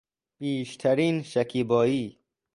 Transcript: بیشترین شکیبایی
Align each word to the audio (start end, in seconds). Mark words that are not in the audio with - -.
بیشترین 0.37 1.23
شکیبایی 1.23 2.19